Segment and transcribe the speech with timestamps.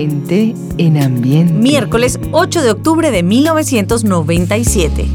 [0.00, 1.52] Gente en ambiente.
[1.52, 5.06] Miércoles 8 de octubre de 1997.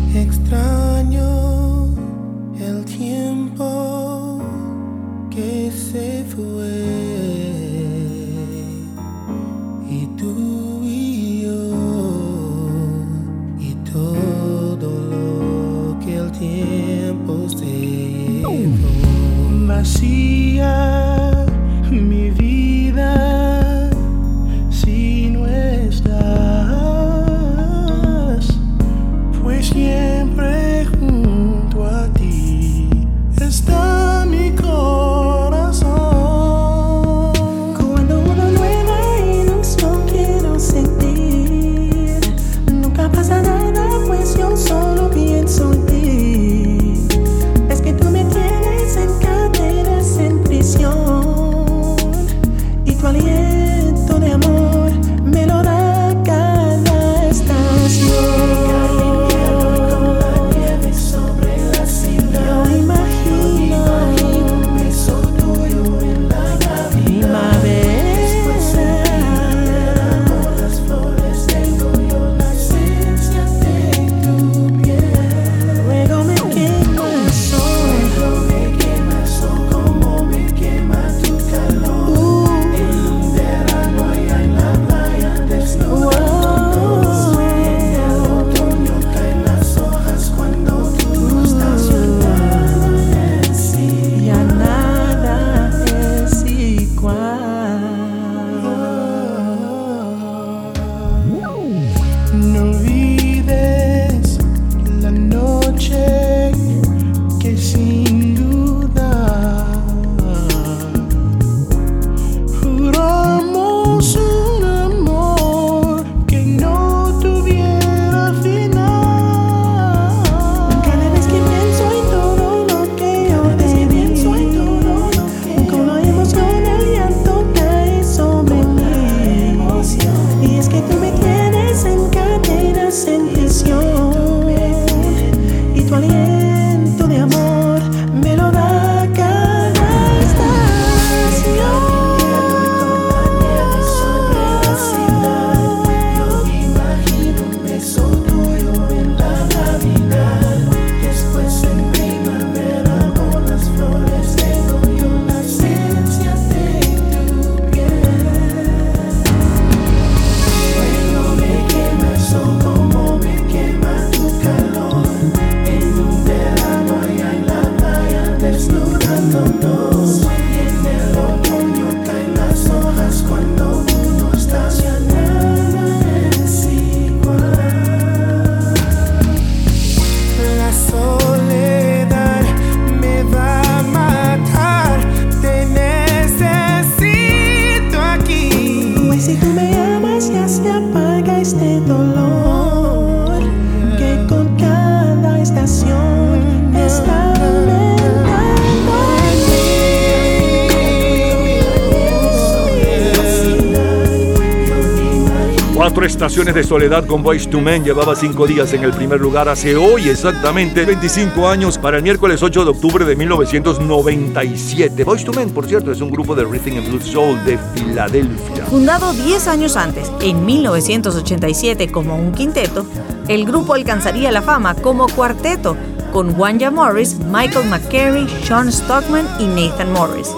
[205.96, 210.10] De Soledad con Boys to Men llevaba cinco días en el primer lugar hace hoy
[210.10, 215.06] exactamente 25 años para el miércoles 8 de octubre de 1997.
[215.06, 218.66] Boys to Men, por cierto, es un grupo de rhythm and blues soul de Filadelfia.
[218.66, 222.86] Fundado 10 años antes, en 1987 como un quinteto,
[223.30, 225.78] el grupo alcanzaría la fama como cuarteto
[226.12, 230.30] con Wanja Morris, Michael McCary, Sean Stockman y Nathan Morris.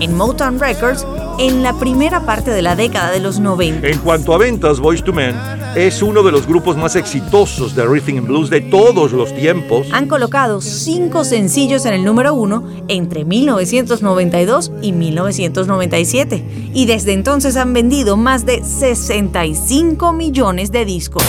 [0.00, 1.06] En Motown Records
[1.38, 3.86] en la primera parte de la década de los 90.
[3.86, 5.34] En cuanto a ventas, Voice to Men
[5.74, 9.88] es uno de los grupos más exitosos de Rhythm and Blues de todos los tiempos.
[9.92, 17.56] Han colocado cinco sencillos en el número uno entre 1992 y 1997 y desde entonces
[17.56, 21.24] han vendido más de 65 millones de discos.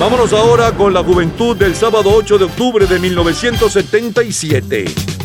[0.00, 5.15] Vámonos ahora con la juventud del sábado 8 de octubre de 1977.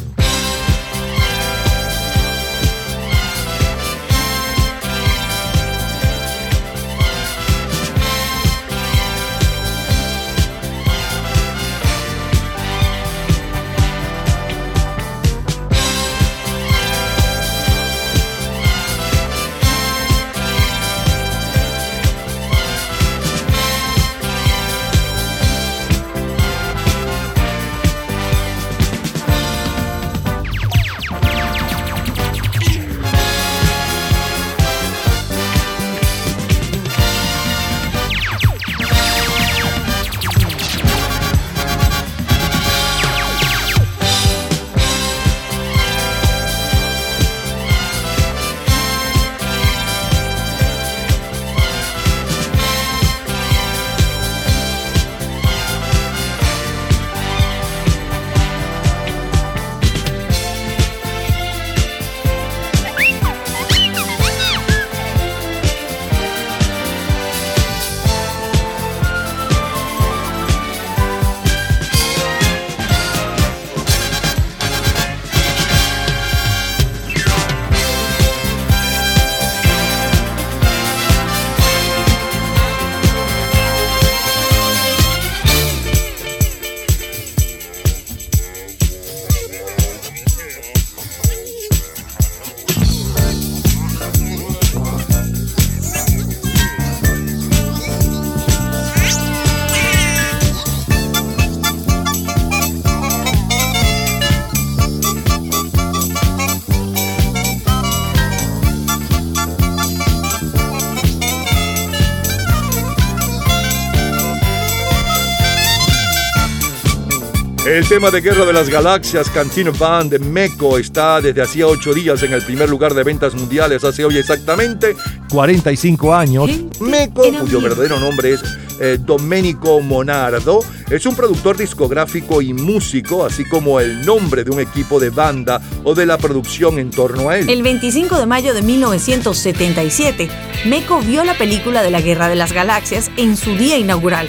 [117.72, 121.94] El tema de Guerra de las Galaxias, Cantina Band de Meco, está desde hacía ocho
[121.94, 124.94] días en el primer lugar de ventas mundiales, hace hoy exactamente
[125.30, 126.52] 45 años.
[126.82, 128.44] Meco, cuyo verdadero nombre es
[128.82, 130.60] eh, Domenico Monardo,
[130.90, 135.62] es un productor discográfico y músico, así como el nombre de un equipo de banda
[135.86, 137.50] o de la producción en torno a él.
[137.50, 140.30] El 25 de mayo de 1977,
[140.66, 144.28] Meco vio la película de la Guerra de las Galaxias en su día inaugural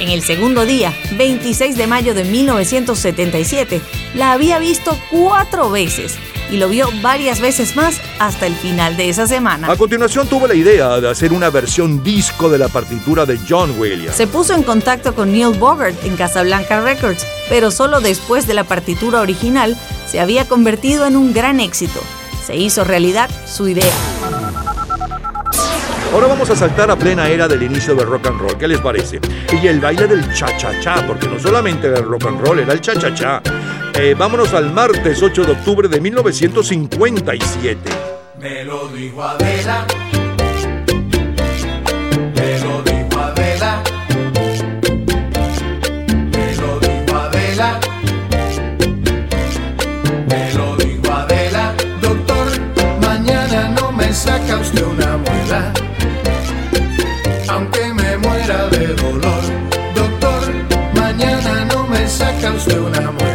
[0.00, 3.80] en el segundo día, 26 de mayo de 1977,
[4.14, 6.16] la había visto cuatro veces
[6.50, 9.72] y lo vio varias veces más hasta el final de esa semana.
[9.72, 13.74] A continuación tuvo la idea de hacer una versión disco de la partitura de John
[13.78, 14.16] Williams.
[14.16, 18.64] Se puso en contacto con Neil Bogart en Casablanca Records, pero solo después de la
[18.64, 22.00] partitura original se había convertido en un gran éxito.
[22.46, 23.92] Se hizo realidad su idea.
[26.12, 28.58] Ahora vamos a saltar a plena era del inicio del rock and roll.
[28.58, 29.18] ¿Qué les parece?
[29.62, 32.82] Y el baile del cha-cha-cha, porque no solamente era el rock and roll, era el
[32.82, 33.40] cha-cha-cha.
[33.94, 37.78] Eh, vámonos al martes 8 de octubre de 1957.
[38.38, 39.86] Me lo dijo Adela.
[42.34, 43.82] Me lo dijo Adela.
[46.30, 47.80] Me lo dijo Adela.
[50.28, 51.74] Me lo dijo Adela.
[52.02, 52.46] Doctor,
[53.00, 55.72] mañana no me saca usted una muela.
[62.50, 63.31] Usted una muela, aunque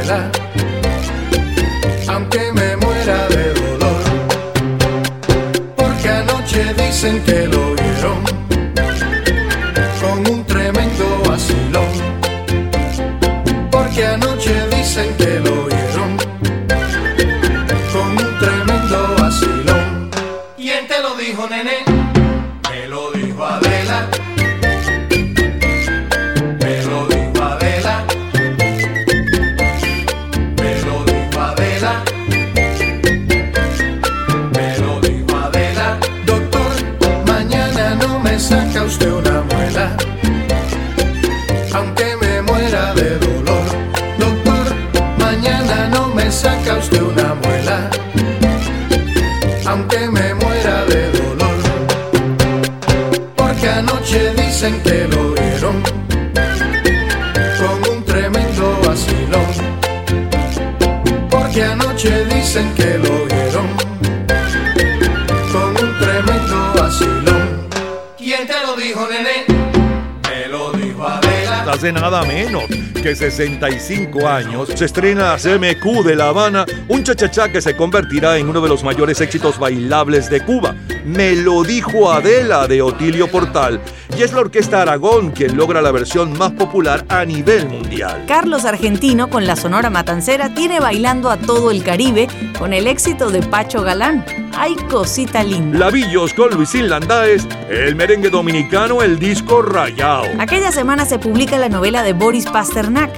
[71.92, 72.64] Nada menos
[73.02, 78.50] que 65 años se estrena CMQ de La Habana, un chachachá que se convertirá en
[78.50, 80.76] uno de los mayores éxitos bailables de Cuba.
[81.06, 83.80] Me lo dijo Adela de Otilio Portal
[84.18, 88.26] y es la Orquesta Aragón quien logra la versión más popular a nivel mundial.
[88.28, 92.28] Carlos Argentino con la Sonora Matancera tiene bailando a todo el Caribe
[92.60, 94.47] con el éxito de Pacho Galán.
[94.60, 95.78] ¡Ay, cosita linda!
[95.78, 100.26] Lavillos con Luisín Landáez, el merengue dominicano, el disco rayado.
[100.40, 103.12] Aquella semana se publica la novela de Boris Pasternak,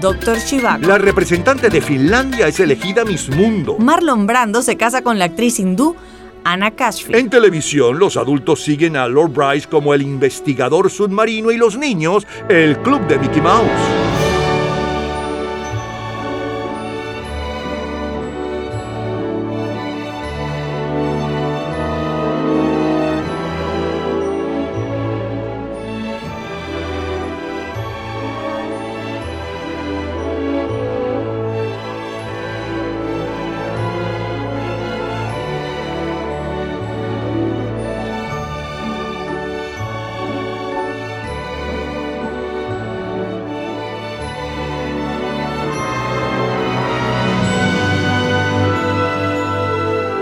[0.00, 0.86] Doctor Shivago.
[0.86, 3.76] La representante de Finlandia es elegida Miss Mundo.
[3.78, 5.94] Marlon Brando se casa con la actriz hindú
[6.44, 7.16] Anna Cashfield.
[7.16, 12.26] En televisión, los adultos siguen a Lord Bryce como el investigador submarino y los niños,
[12.48, 14.25] el club de Mickey Mouse.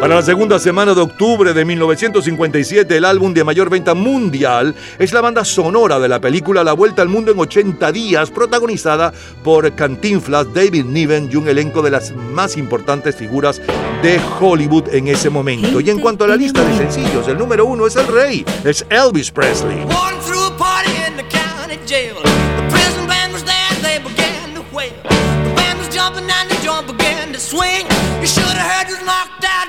[0.04, 5.14] Para la segunda semana de octubre de 1957, el álbum de mayor venta mundial es
[5.14, 9.74] la banda sonora de la película La Vuelta al Mundo en 80 días, protagonizada por
[9.74, 13.62] Cantinflas, David Niven y un elenco de las más importantes figuras
[14.02, 15.80] de Hollywood en ese momento.
[15.80, 18.84] Y en cuanto a la lista de sencillos, el número uno es el rey, es
[18.90, 19.86] Elvis Presley.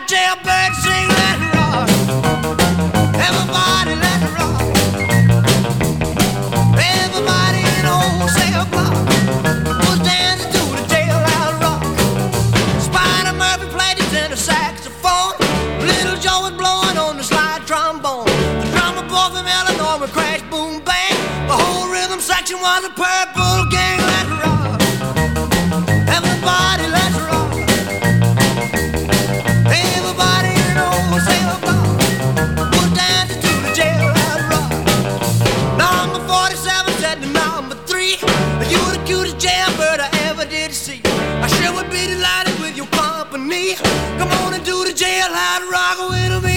[0.07, 1.89] Jailbird sing let it rock.
[3.27, 4.61] Everybody let it rock.
[6.77, 8.93] Everybody in whole cell block
[9.89, 11.81] was dancing to the jailhouse rock.
[12.79, 15.33] Spider Murphy played his tenor saxophone.
[15.81, 18.25] Little Joe was blowing on the slide trombone.
[18.61, 21.17] The drummer boy from Illinois would crash, boom, bang.
[21.49, 23.24] The whole rhythm section was a purple
[44.17, 46.54] Come on and do the jailhouse rock with me.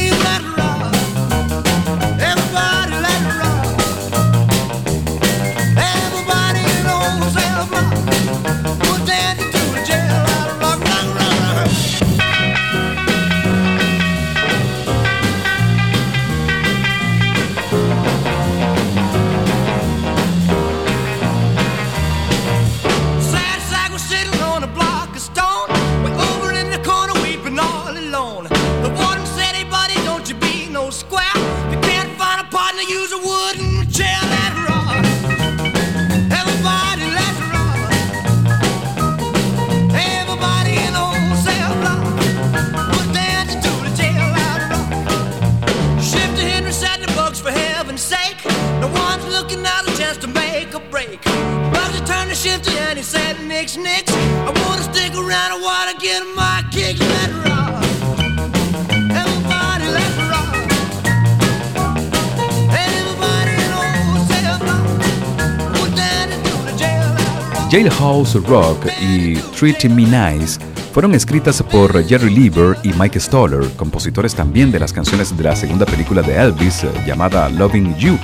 [67.70, 70.58] Y Treat Me Nice
[70.94, 75.54] fueron escritas por Jerry Lieber y Mike Stoller, compositores también de las canciones de la
[75.54, 78.18] segunda película de Elvis llamada Loving You.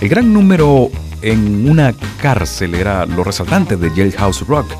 [0.00, 0.90] El gran número
[1.22, 1.92] en una
[2.22, 4.70] cárcel era lo resaltante de Jailhouse Rock,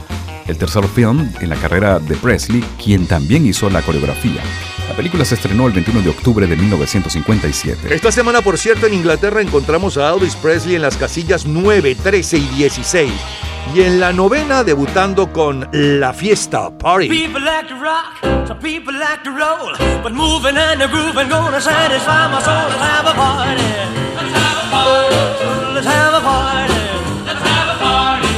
[0.47, 4.41] el tercer film en la carrera de Presley, quien también hizo la coreografía.
[4.89, 7.93] La película se estrenó el 21 de octubre de 1957.
[7.93, 12.39] Esta semana, por cierto, en Inglaterra encontramos a Elvis Presley en las casillas 9, 13
[12.39, 13.13] y 16.
[13.75, 17.09] Y en la novena debutando con La Fiesta Party.
[17.09, 22.29] People like to rock, some people like to roll, but moving and grooving gonna satisfy
[22.29, 22.55] my soul.
[22.71, 23.63] Let's have a party.
[24.17, 25.17] Let's have a party.
[25.75, 26.75] Let's have a party.
[27.27, 28.29] Let's have a party.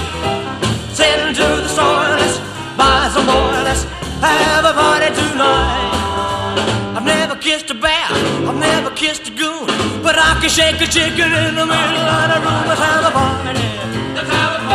[0.95, 2.39] Send to the store, let's
[2.77, 3.63] buy some more.
[3.63, 3.85] Let's
[4.21, 6.97] have a party tonight.
[6.97, 9.67] I've never kissed a bear, I've never kissed a goon,
[10.03, 12.67] but I can shake a chicken in the middle of the room.
[12.69, 13.59] Let's have a party.
[14.13, 14.60] Let's have a party.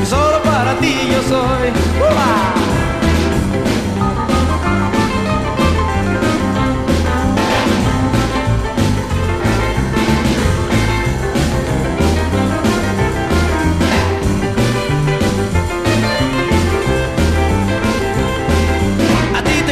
[0.00, 1.68] que solo para ti yo soy.
[2.00, 2.54] ¡Uah!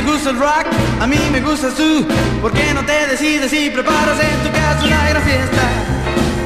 [0.05, 0.67] Gusta el rock,
[1.01, 2.07] a mí me gustas tú.
[2.43, 5.63] ¿Por qué no te decides y preparas en tu casa una gran fiesta?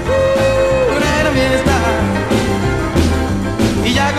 [0.06, 1.75] Uh, una gran fiesta.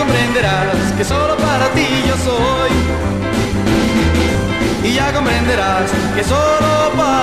[0.08, 2.72] Comprenderás que solo para ti yo soy.
[4.88, 7.17] Y ya comprenderás que solo para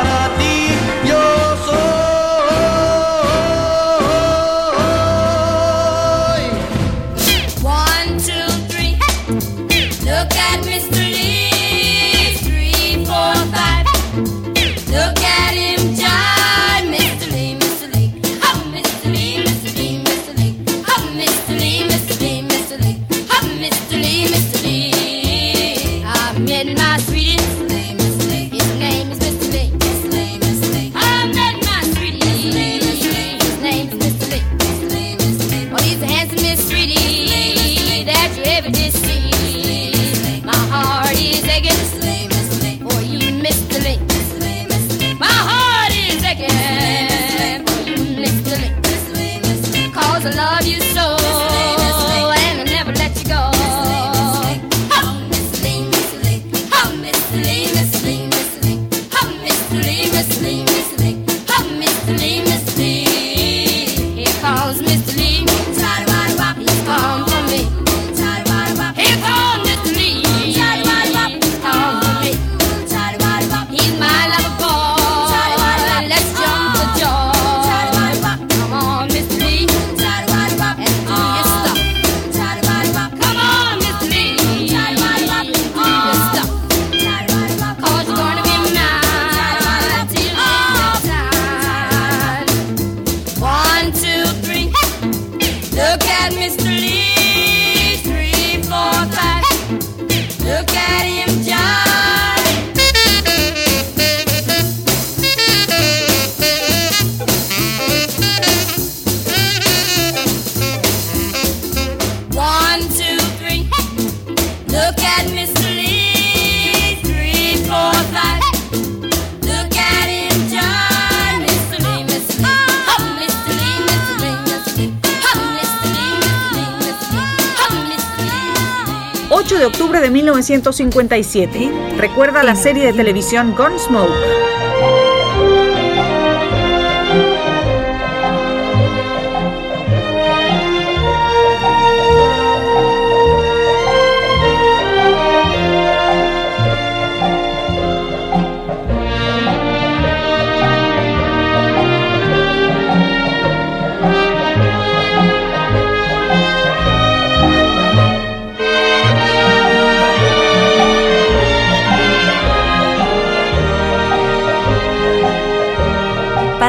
[130.26, 131.72] 1957.
[131.98, 134.45] Recuerda la serie de televisión Gunsmoke.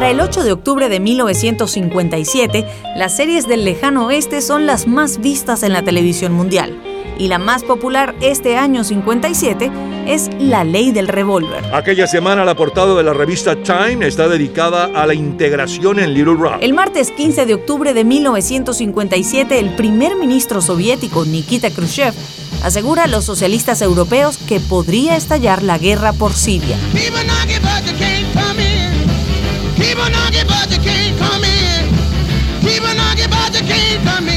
[0.06, 2.64] Para el 8 de octubre de 1957,
[2.94, 6.80] las series del lejano oeste son las más vistas en la televisión mundial.
[7.18, 9.68] Y la más popular este año 57
[10.06, 11.64] es La Ley del Revólver.
[11.74, 16.36] Aquella semana la portada de la revista Time está dedicada a la integración en Little
[16.36, 16.58] Rock.
[16.60, 22.14] El martes 15 de octubre de 1957, el primer ministro soviético Nikita Khrushchev
[22.62, 26.76] asegura a los socialistas europeos que podría estallar la guerra por Siria.
[29.76, 31.84] People knocking, but they can't come in.
[32.60, 34.35] People knocking, but they can't come in.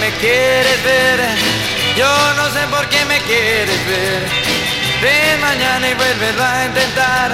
[0.00, 1.20] Me quieres ver.
[1.96, 4.22] Yo no sé por qué me quieres ver.
[5.02, 7.32] Ven mañana y vuélvelo a intentar.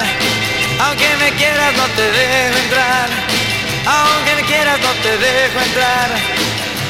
[0.79, 3.09] Aunque me quieras no te dejo entrar.
[3.85, 6.09] Aunque me quieras no te dejo entrar.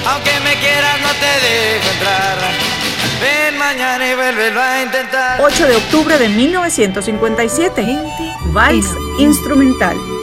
[0.08, 2.38] Aunque me quieras no te dejo entrar.
[3.22, 5.42] Ven mañana y vuélvelo a intentar.
[5.42, 7.86] 8 de octubre de 1957.
[8.54, 8.88] Vals
[9.20, 10.15] instrumental.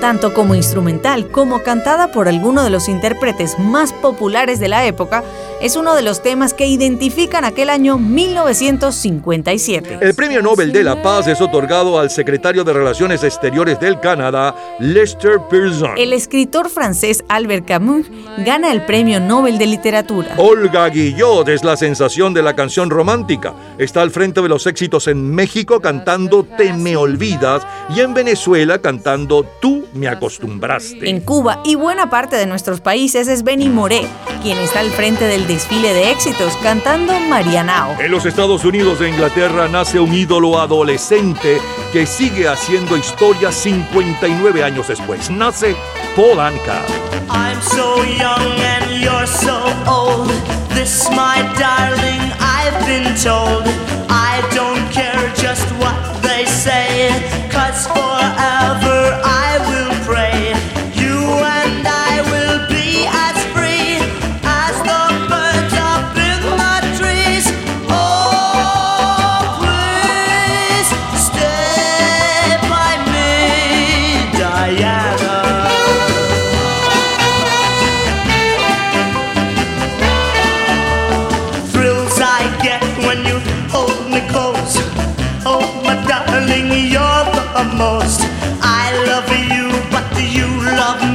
[0.00, 5.22] Tanto como instrumental como cantada por alguno de los intérpretes más populares de la época,
[5.60, 9.98] es uno de los temas que identifican aquel año 1957.
[10.00, 14.54] El Premio Nobel de la Paz es otorgado al secretario de Relaciones Exteriores del Canadá,
[14.78, 15.98] Lester Pearson.
[15.98, 18.06] El escritor francés Albert Camus
[18.38, 20.34] gana el Premio Nobel de Literatura.
[20.38, 23.54] Olga Guillot es la sensación de la canción romántica.
[23.78, 28.78] Está al frente de los éxitos en México cantando Te me olvidas y en Venezuela
[28.78, 31.08] cantando Tú me acostumbraste.
[31.08, 34.06] En Cuba y buena parte de nuestros países es Benny Moré,
[34.40, 38.00] quien está al frente del desfile de éxitos cantando Marianao.
[38.00, 41.60] En los Estados Unidos e Inglaterra nace un ídolo adolescente
[41.92, 45.30] que sigue haciendo historia 59 años después.
[45.30, 45.76] Nace
[46.16, 46.82] Paul Anka.
[47.30, 50.30] I'm so young and you're so old.
[50.74, 53.64] This, my darling, I've been told.
[54.08, 57.10] I don't care just what they say,
[57.50, 58.89] cause forever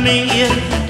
[0.06, 0.85] me?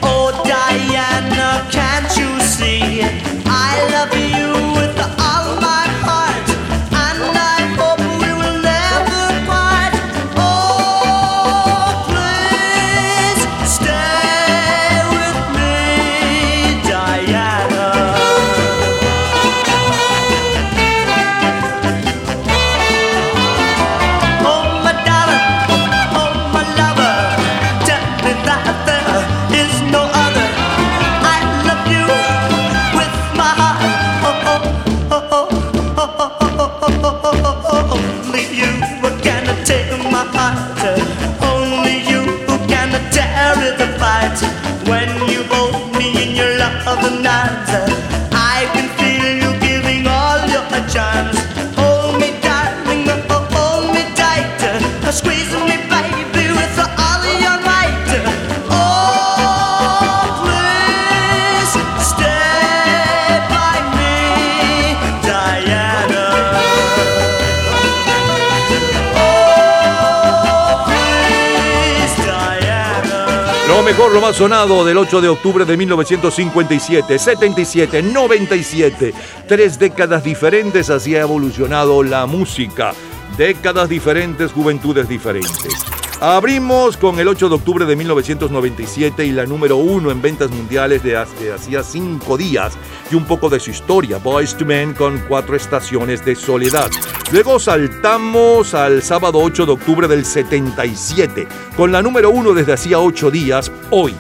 [74.06, 79.14] Mejor, lo más sonado del 8 de octubre de 1957, 77, 97.
[79.48, 82.94] Tres décadas diferentes así ha evolucionado la música.
[83.38, 86.05] Décadas diferentes, juventudes diferentes.
[86.22, 91.04] Abrimos con el 8 de octubre de 1997 y la número uno en ventas mundiales
[91.04, 92.74] de hacía cinco días
[93.12, 96.90] y un poco de su historia, Boys to Men con cuatro estaciones de soledad.
[97.32, 103.00] Luego saltamos al sábado 8 de octubre del 77 con la número uno desde hacía
[103.00, 104.16] ocho días, hoy.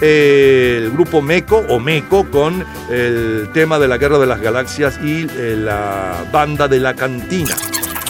[0.00, 5.26] El grupo Meco o Meco con el tema de la Guerra de las Galaxias y
[5.28, 7.56] eh, la banda de la cantina.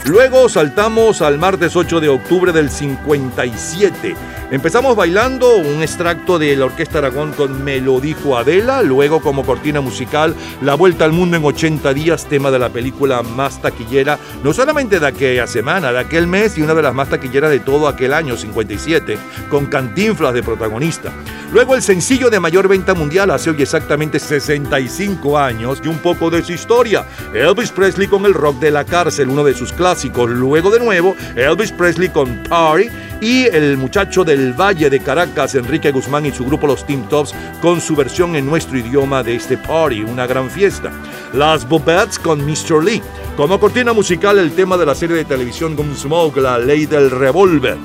[0.08, 4.16] Luego saltamos al martes 8 de octubre del 57.
[4.50, 9.44] Empezamos bailando un extracto de la Orquesta Aragón con Me lo dijo Adela, luego como
[9.44, 14.18] cortina musical La Vuelta al Mundo en 80 días, tema de la película más taquillera,
[14.42, 17.60] no solamente de aquella semana, de aquel mes y una de las más taquilleras de
[17.60, 19.18] todo aquel año 57,
[19.50, 21.12] con Cantinflas de protagonista.
[21.52, 26.30] Luego el sencillo de mayor venta mundial hace hoy exactamente 65 años y un poco
[26.30, 27.06] de su historia.
[27.34, 30.30] Elvis Presley con el rock de la cárcel, uno de sus clásicos.
[30.30, 32.88] Luego de nuevo, Elvis Presley con Party
[33.20, 37.34] y el muchacho del Valle de Caracas, Enrique Guzmán y su grupo Los Team Tops
[37.60, 40.92] con su versión en nuestro idioma de este Party, una gran fiesta.
[41.32, 42.84] Las Bobettes con Mr.
[42.84, 43.02] Lee.
[43.36, 47.76] Como cortina musical, el tema de la serie de televisión Gunsmoke, La Ley del Revólver.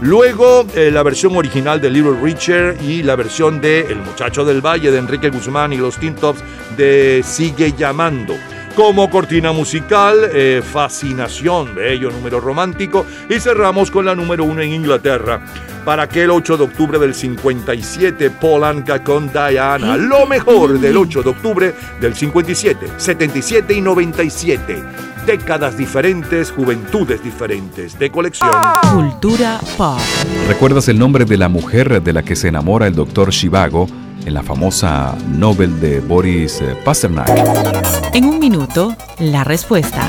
[0.00, 4.60] Luego eh, la versión original de Little Richard y la versión de El Muchacho del
[4.60, 6.42] Valle de Enrique Guzmán y los Teen Tops
[6.76, 8.34] de Sigue Llamando.
[8.76, 13.04] Como cortina musical, eh, Fascinación, bello número romántico.
[13.28, 15.44] Y cerramos con la número uno en Inglaterra.
[15.84, 19.98] Para aquel 8 de octubre del 57, Polanca con Diana.
[19.98, 24.84] Lo mejor del 8 de octubre del 57, 77 y 97
[25.26, 28.50] décadas diferentes, juventudes diferentes, de colección.
[28.92, 30.00] Cultura pop.
[30.48, 33.86] ¿Recuerdas el nombre de la mujer de la que se enamora el doctor Shivago
[34.26, 37.28] en la famosa Nobel de Boris eh, Pasternak?
[38.12, 40.08] En un minuto, la respuesta.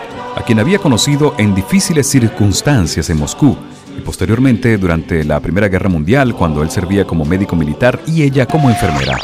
[0.35, 3.57] a quien había conocido en difíciles circunstancias en Moscú
[3.97, 8.45] y posteriormente durante la Primera Guerra Mundial cuando él servía como médico militar y ella
[8.45, 9.17] como enfermera.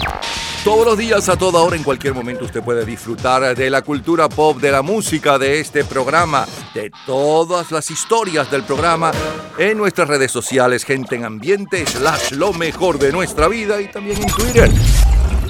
[0.64, 4.28] Todos los días, a toda hora, en cualquier momento, usted puede disfrutar de la cultura
[4.28, 9.12] pop, de la música, de este programa, de todas las historias del programa
[9.58, 14.22] en nuestras redes sociales, gente en ambiente, slash lo mejor de nuestra vida y también
[14.22, 14.70] en Twitter.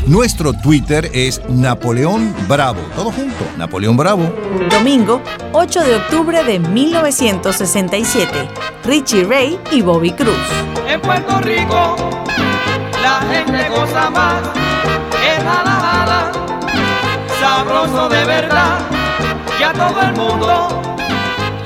[0.08, 2.80] Nuestro Twitter es Napoleón Bravo.
[2.96, 4.34] Todo junto, Napoleón Bravo.
[4.70, 8.32] Domingo, 8 de octubre de 1967.
[8.86, 10.34] Richie Ray y Bobby Cruz.
[10.88, 11.98] En Puerto Rico
[13.04, 14.42] la gente goza más,
[15.22, 16.32] es jala jala,
[17.42, 18.80] sabroso de verdad,
[19.60, 20.82] y a todo el mundo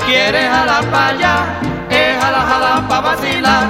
[0.08, 1.60] quiere jalar para allá,
[1.91, 3.67] es jala jala para vacilar,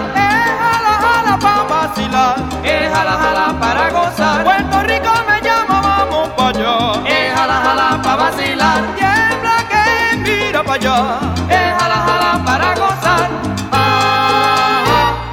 [2.12, 4.43] vacilar, es jala jala para gozar.
[4.43, 10.63] Puerto Rico me llama, vamos para allá, es jala jala para vacilar, tiembla que mira
[10.63, 11.30] para allá,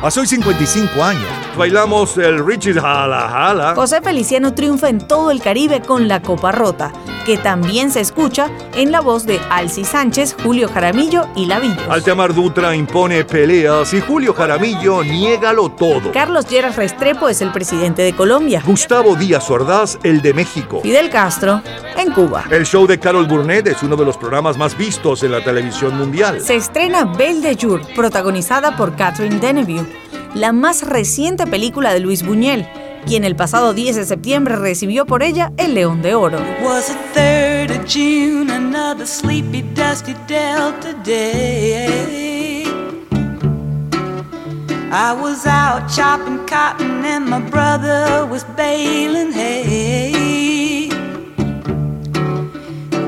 [0.00, 1.26] Hace hoy 55 años.
[1.56, 3.74] Bailamos el Richie Jala Jala.
[3.74, 6.92] José Feliciano triunfa en todo el Caribe con La Copa Rota,
[7.26, 11.82] que también se escucha en la voz de Alci Sánchez, Julio Jaramillo y Lavillos.
[11.90, 16.12] Altamar Dutra impone peleas y Julio Jaramillo niégalo todo.
[16.12, 18.62] Carlos Lleras Restrepo es el presidente de Colombia.
[18.64, 20.80] Gustavo Díaz Ordaz, el de México.
[20.80, 21.60] Fidel Castro
[21.96, 22.44] en Cuba.
[22.50, 25.98] El show de Carol Burnett es uno de los programas más vistos en la televisión
[25.98, 26.40] mundial.
[26.40, 29.84] Se estrena Belle de Jour, protagonizada por Catherine Deneuve,
[30.34, 32.66] la más reciente película de Luis Buñuel,
[33.06, 36.38] quien el pasado 10 de septiembre recibió por ella el León de Oro.
[44.90, 50.88] I was out chopping cotton and my brother was baling hay.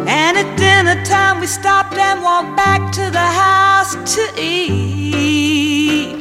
[0.07, 6.20] And at dinner time we stopped and walked back to the house to eat.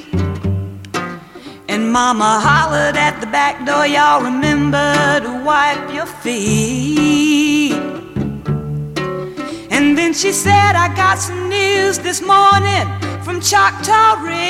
[1.90, 7.74] Mama hollered at the back door, y'all remember to wipe your feet.
[9.72, 12.86] And then she said, I got some news this morning
[13.24, 14.50] from Choctaw Ridge.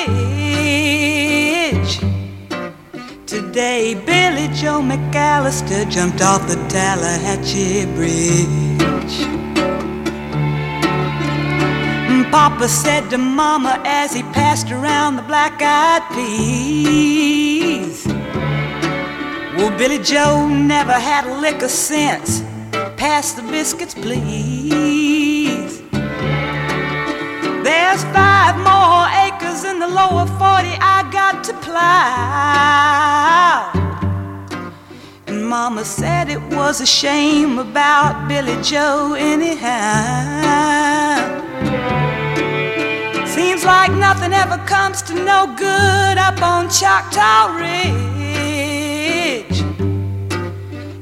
[3.25, 9.48] Today, Billy Joe McAllister jumped off the Tallahatchie Bridge.
[12.31, 18.05] Papa said to Mama as he passed around the black eyed peas.
[19.57, 22.41] Well, Billy Joe never had a lick of sense.
[22.97, 25.81] Pass the biscuits, please.
[27.63, 30.37] There's five more acres in the lower 40
[30.79, 31.89] I got to plow.
[35.25, 41.08] And Mama said it was a shame about Billy Joe, anyhow.
[43.59, 47.83] Seems like nothing ever comes to no good up on Choctaw Ridge.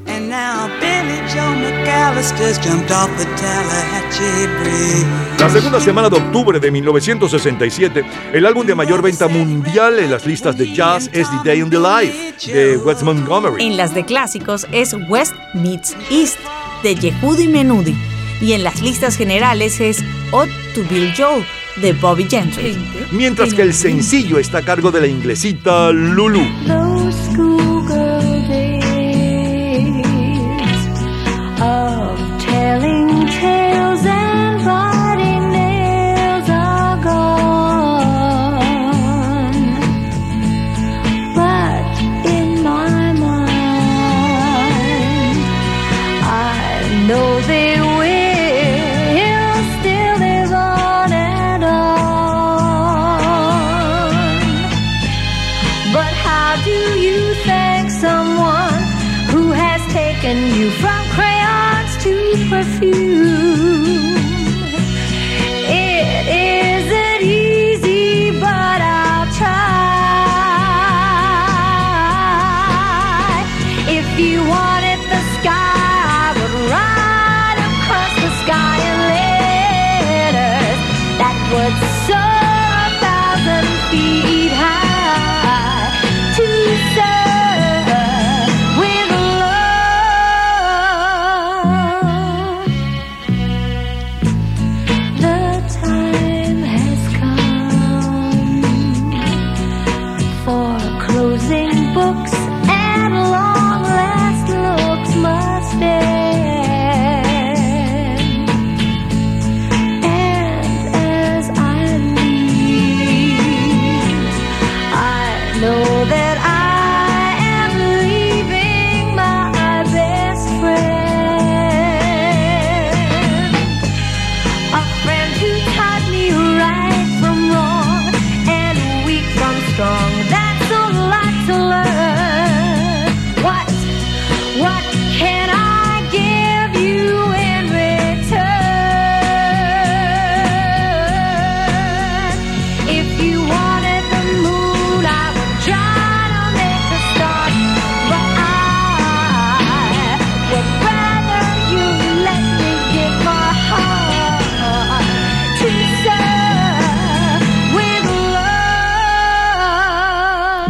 [0.06, 5.06] And now Billy Joe McAllister's jumped off the Tallahatchie Bridge.
[5.38, 10.26] La segunda semana de octubre de 1967, el álbum de mayor venta mundial en las
[10.26, 13.66] listas de jazz es The Day in the Life de Wes Montgomery.
[13.66, 16.40] En las de clásicos es West Meets East
[16.82, 17.96] de Yehudi Menudi.
[18.40, 21.44] Y en las listas generales es Ode to Bill Joel
[21.80, 22.76] de Bobby Gentry.
[23.12, 26.87] Mientras que el sencillo está a cargo de la inglesita Lulu.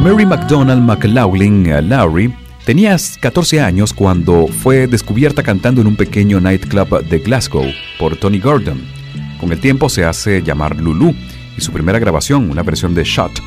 [0.08, 6.40] Mary McDonald McLaughlin eh, Lowry tenía 14 años cuando fue descubierta cantando en un pequeño
[6.40, 7.66] nightclub de Glasgow
[7.98, 8.80] por Tony Gordon.
[9.38, 11.14] Con el tiempo se hace llamar Lulu
[11.58, 13.38] y su primera grabación, una versión de Shot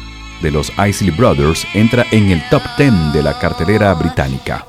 [0.43, 4.63] de los Isley Brothers, entra en el top 10 de la cartelera británica.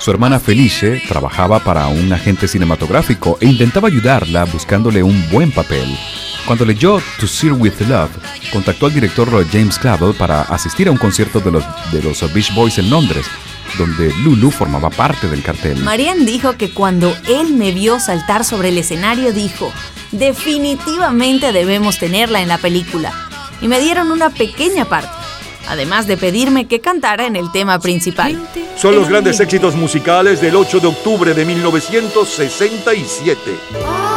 [0.00, 5.94] Su hermana Felice trabajaba para un agente cinematográfico e intentaba ayudarla buscándole un buen papel.
[6.46, 8.08] Cuando leyó To Sir With Love,
[8.50, 12.78] contactó al director James Clavel para asistir a un concierto de los, de Beach Boys
[12.78, 13.26] en Londres,
[13.76, 15.76] donde Lulu formaba parte del cartel.
[15.80, 19.70] Marianne dijo que cuando él me vio saltar sobre el escenario dijo,
[20.12, 23.12] definitivamente debemos tenerla en la película.
[23.60, 25.19] Y me dieron una pequeña parte,
[25.68, 28.40] además de pedirme que cantara en el tema principal.
[28.76, 34.09] Son los grandes éxitos musicales del 8 de octubre de 1967.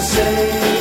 [0.00, 0.79] say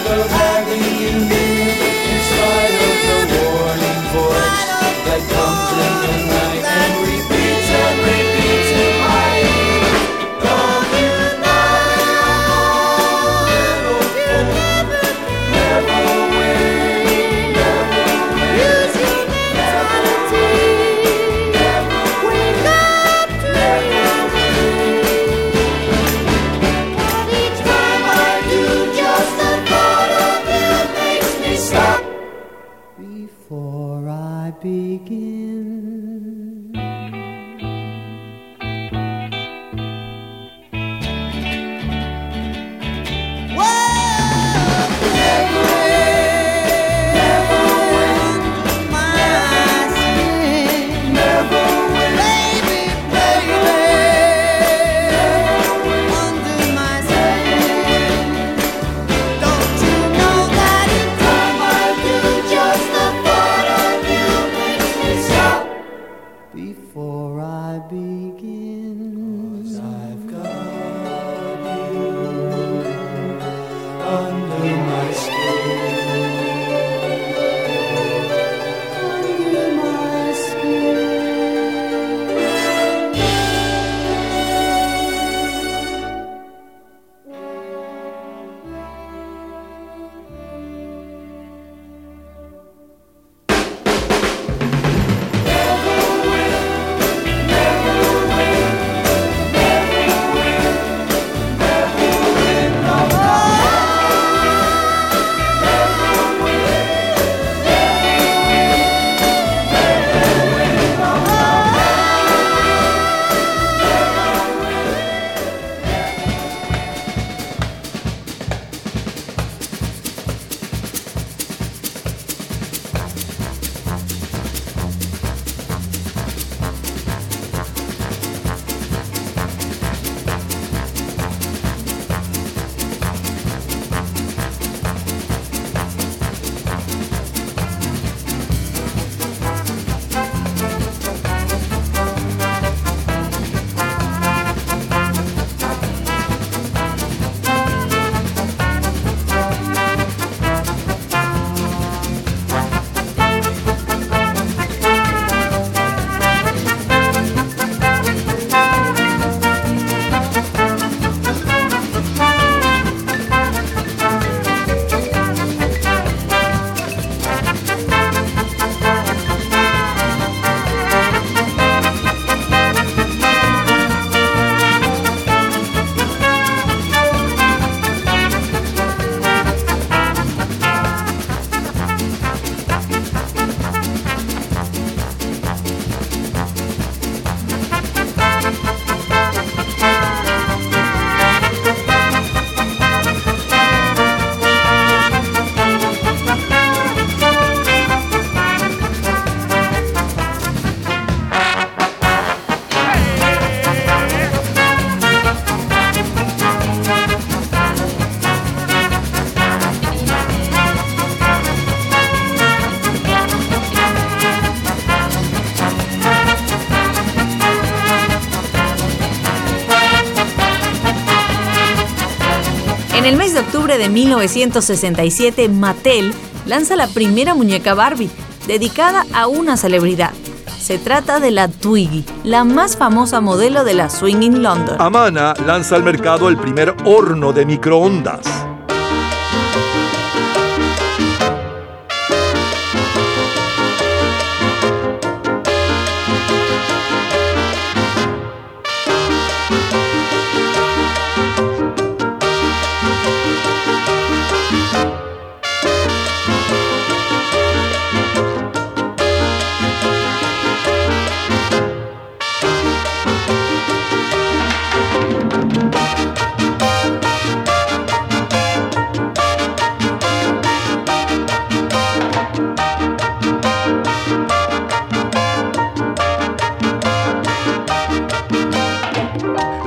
[223.77, 226.13] de 1967, Mattel
[226.45, 228.09] lanza la primera muñeca Barbie,
[228.47, 230.11] dedicada a una celebridad.
[230.59, 234.75] Se trata de la Twiggy, la más famosa modelo de la Swing in London.
[234.79, 238.48] Amana lanza al mercado el primer horno de microondas.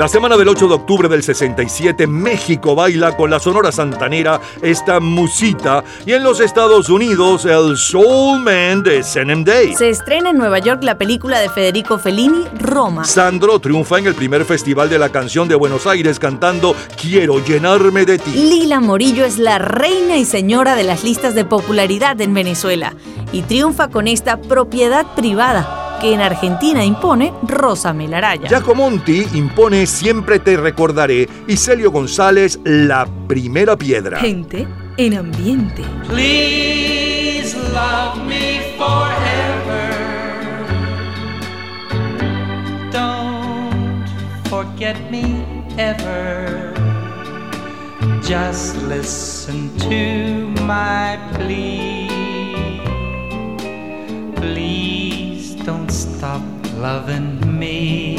[0.03, 4.99] La semana del 8 de octubre del 67, México baila con la Sonora Santanera esta
[4.99, 9.77] musita y en los Estados Unidos el Soul Man de Senem Day.
[9.77, 13.05] Se estrena en Nueva York la película de Federico Fellini, Roma.
[13.05, 18.05] Sandro triunfa en el primer festival de la canción de Buenos Aires cantando Quiero llenarme
[18.05, 18.33] de ti.
[18.33, 22.97] Lila Morillo es la reina y señora de las listas de popularidad en Venezuela
[23.31, 28.49] y triunfa con esta propiedad privada que en Argentina impone Rosa Melaraya.
[28.49, 34.19] Giacomonti impone Siempre te recordaré y Celio González La primera piedra.
[34.19, 35.85] Gente en ambiente.
[36.09, 39.93] Please love me forever.
[42.91, 44.05] Don't
[44.51, 45.45] forget me
[45.79, 46.75] ever.
[48.23, 52.09] Just listen to my plea.
[54.35, 55.22] Please
[55.65, 56.43] don't stop
[56.79, 58.17] loving me.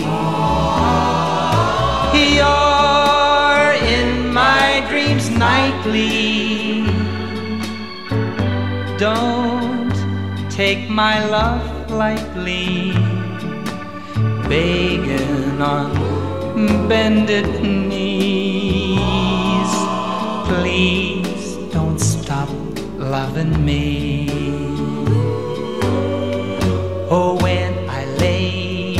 [2.13, 6.85] You're in my dreams nightly.
[8.97, 9.93] Don't
[10.49, 12.93] take my love lightly.
[14.47, 19.03] Begging on bended knees.
[20.47, 22.49] Please don't stop
[22.97, 24.42] loving me.
[27.15, 28.97] Oh, when I lay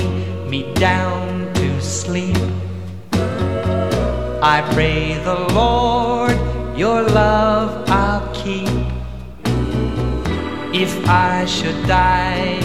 [0.48, 2.38] me down to sleep,
[3.12, 6.38] I pray the Lord
[6.78, 8.70] your love I'll keep.
[10.72, 12.62] If I should die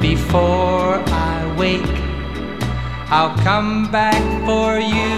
[0.00, 1.98] before I wake,
[3.10, 5.16] I'll come back for you.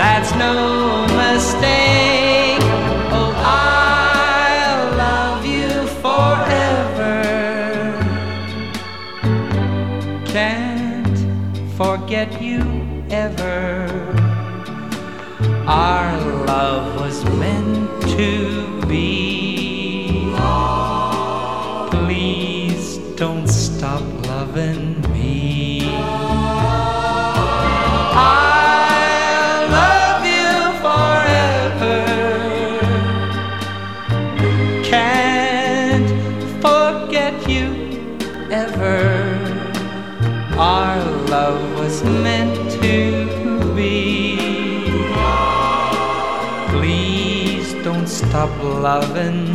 [0.00, 2.17] That's no mistake.
[13.36, 13.88] Ever.
[15.66, 16.27] Our
[48.88, 49.47] loving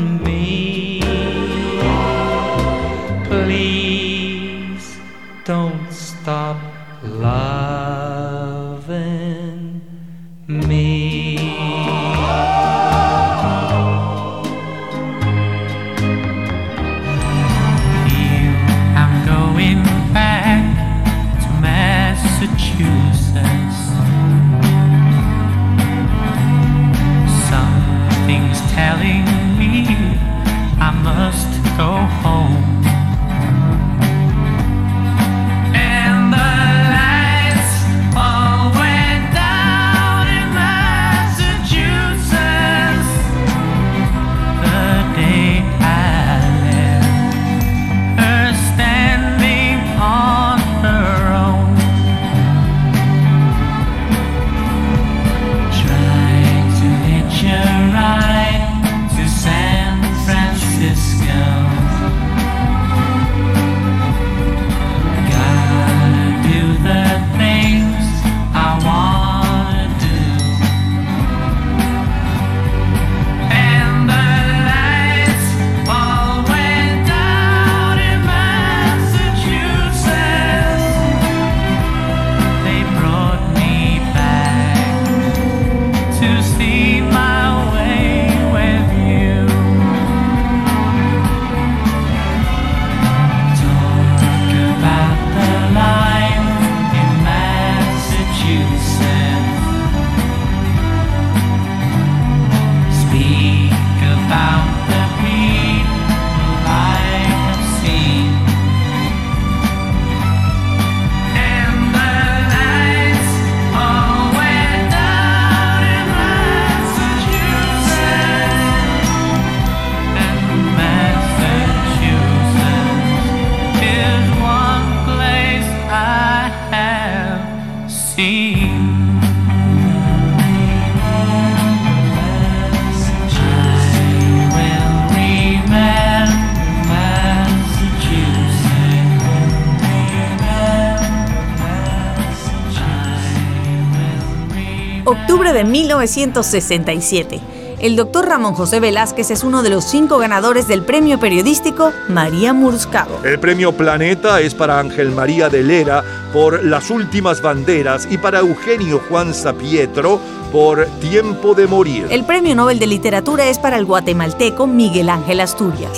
[145.73, 147.41] 1967.
[147.79, 152.53] El doctor Ramón José Velázquez es uno de los cinco ganadores del premio periodístico María
[152.53, 153.19] Muruzcabo.
[153.25, 158.39] El premio Planeta es para Ángel María de Lera por Las Últimas Banderas y para
[158.39, 160.21] Eugenio Juan Sapietro
[160.51, 162.05] por Tiempo de Morir.
[162.11, 165.91] El premio Nobel de Literatura es para el guatemalteco Miguel Ángel Asturias.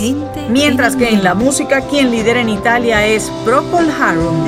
[0.49, 4.47] Mientras que en la música quien lidera en Italia es Procol Harum.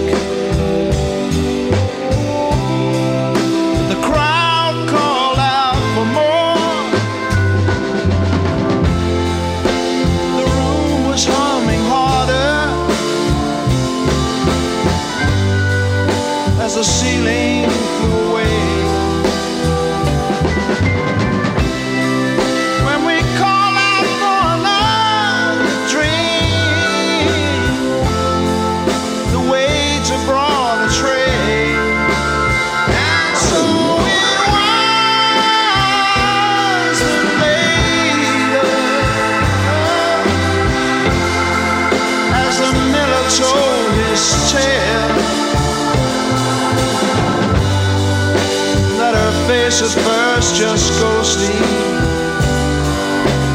[49.83, 51.47] At first just ghostly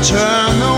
[0.02, 0.75] turn the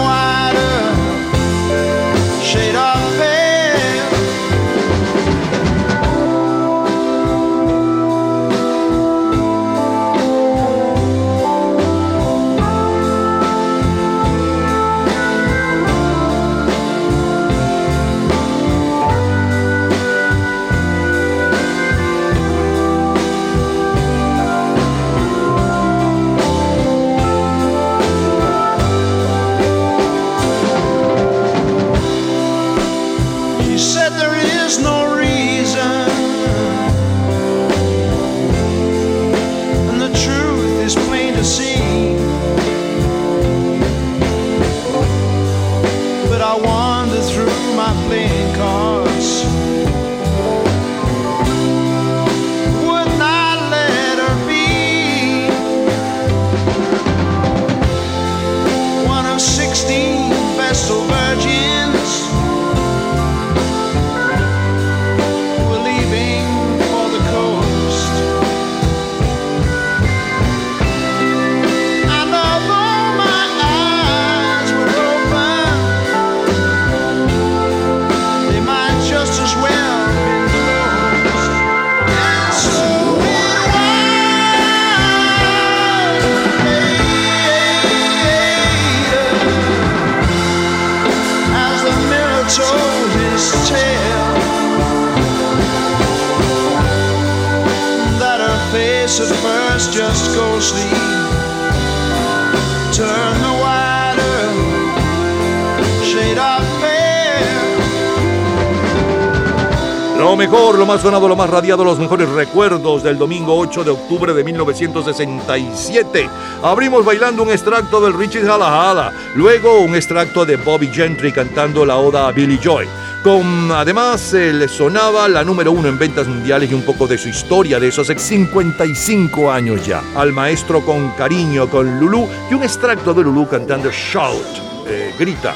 [111.38, 116.28] más radiado, los mejores recuerdos del domingo 8 de octubre de 1967.
[116.64, 121.96] Abrimos bailando un extracto del Richie Hala, luego un extracto de Bobby Gentry cantando la
[121.96, 122.88] oda a Billy Joy.
[123.22, 127.16] Con, además, eh, le sonaba la número uno en ventas mundiales y un poco de
[127.16, 130.02] su historia de esos 55 años ya.
[130.16, 135.54] Al maestro con cariño, con Lulu y un extracto de Lulu cantando Shout, eh, grita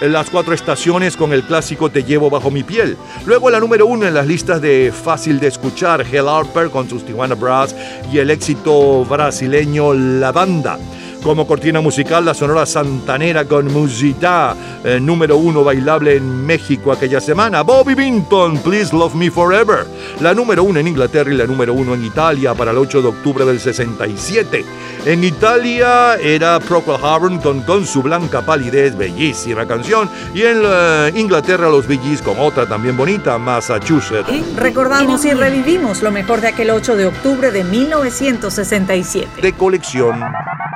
[0.00, 2.96] las cuatro estaciones con el clásico Te llevo bajo mi piel.
[3.26, 7.04] Luego la número uno en las listas de fácil de escuchar, Hell Harper con sus
[7.04, 7.74] Tijuana Brass
[8.12, 10.78] y el éxito brasileño La Banda.
[11.22, 17.20] Como cortina musical, la Sonora Santanera con Musita, eh, número uno bailable en México aquella
[17.20, 17.62] semana.
[17.62, 19.86] Bobby Binton, Please Love Me Forever.
[20.22, 23.08] La número uno en Inglaterra y la número uno en Italia para el 8 de
[23.08, 24.64] octubre del 67.
[25.06, 30.10] En Italia era Procol Harum con, con su blanca palidez, bellísima canción.
[30.34, 34.28] Y en eh, Inglaterra los Bee Gees con otra también bonita, Massachusetts.
[34.56, 39.40] Recordamos y revivimos lo mejor de aquel 8 de octubre de 1967.
[39.40, 40.22] De colección.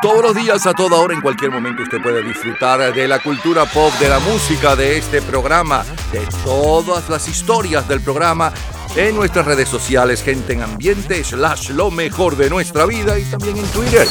[0.01, 3.65] Todos los días, a toda hora, en cualquier momento, usted puede disfrutar de la cultura
[3.67, 8.53] pop, de la música, de este programa, de todas las historias del programa
[8.97, 13.57] en nuestras redes sociales, gente en ambiente, slash lo mejor de nuestra vida y también
[13.57, 14.07] en Twitter.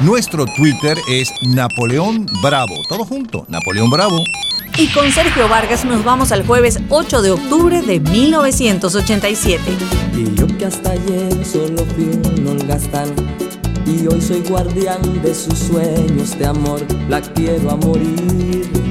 [0.00, 2.74] Nuestro Twitter es Napoleón Bravo.
[2.88, 4.18] Todo junto, Napoleón Bravo.
[4.76, 9.62] Y con Sergio Vargas nos vamos al jueves 8 de octubre de 1987.
[10.16, 12.58] Y yo que hasta ayer solo fui un
[13.86, 18.89] Y hoy soy guardián de sus sueños de amor La quiero a morir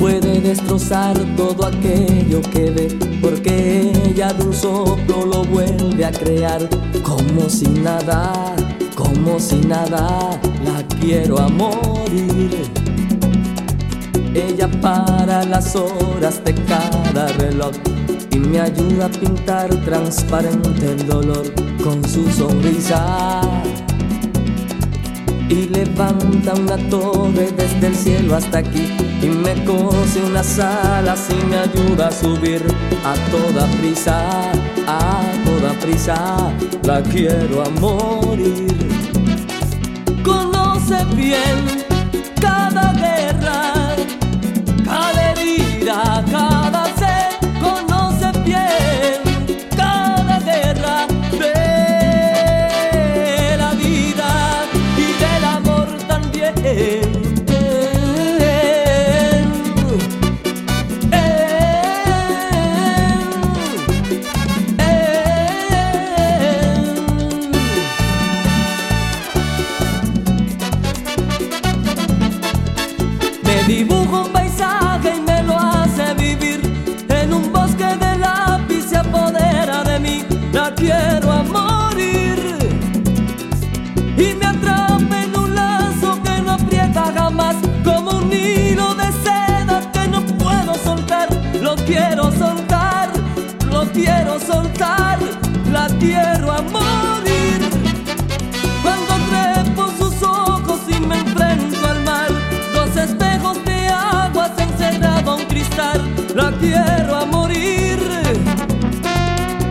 [0.00, 6.66] Puede destrozar todo aquello que ve Porque ella de un soplo lo vuelve a crear
[7.02, 8.56] Como si nada,
[8.94, 12.70] como si nada La quiero a morir
[14.32, 17.72] ella para las horas de cada reloj
[18.30, 23.40] y me ayuda a pintar transparente el dolor con su sonrisa.
[25.50, 28.86] Y levanta una torre desde el cielo hasta aquí
[29.20, 32.62] y me cose unas alas y me ayuda a subir
[33.04, 34.52] a toda prisa,
[34.86, 36.36] a toda prisa.
[36.84, 38.68] La quiero a morir.
[40.22, 41.79] Conoce bien
[96.00, 97.60] quiero a morir.
[98.82, 102.28] Cuando trepo sus ojos y me enfrento al mar
[102.74, 106.00] Dos espejos de agua se encerraba un cristal.
[106.34, 107.98] La quiero a morir.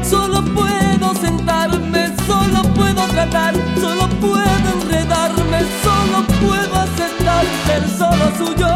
[0.03, 8.67] Solo puedo sentarme, solo puedo tratar Solo puedo enredarme, solo puedo aceptar Ser solo suyo,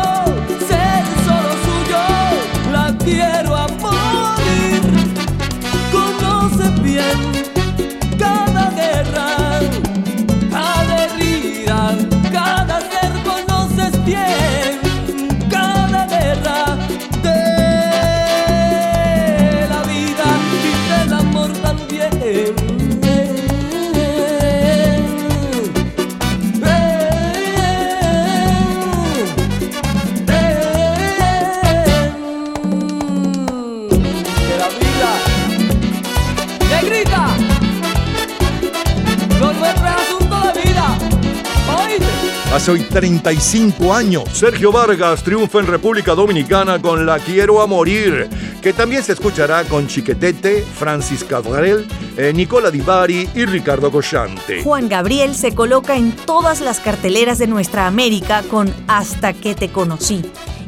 [42.64, 48.30] Hace hoy 35 años, Sergio Vargas triunfa en República Dominicana con La Quiero a Morir,
[48.62, 51.86] que también se escuchará con Chiquetete, Francis Cabrel,
[52.16, 54.64] eh, Nicola Di Bari y Ricardo Cochante.
[54.64, 59.68] Juan Gabriel se coloca en todas las carteleras de nuestra América con Hasta que te
[59.68, 60.22] conocí.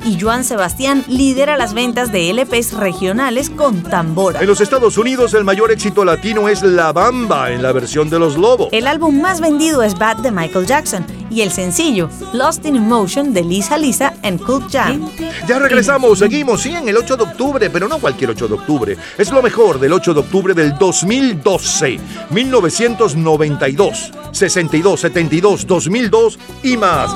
[0.05, 4.39] Y Joan Sebastián lidera las ventas de LPs regionales con Tambora.
[4.39, 8.19] En los Estados Unidos el mayor éxito latino es La Bamba en la versión de
[8.19, 8.69] Los Lobos.
[8.71, 13.33] El álbum más vendido es Bad de Michael Jackson y el sencillo Lost in Emotion
[13.33, 15.09] de Lisa Lisa en Cool Jam.
[15.47, 18.97] Ya regresamos, seguimos, sí, en el 8 de octubre, pero no cualquier 8 de octubre.
[19.17, 21.99] Es lo mejor del 8 de octubre del 2012,
[22.29, 27.11] 1992, 62, 72, 2002 y más.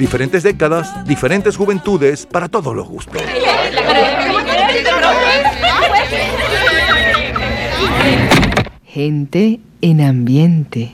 [0.00, 3.20] Diferentes décadas, diferentes juventudes para todos los gustos.
[8.86, 10.88] Gente en ambiente.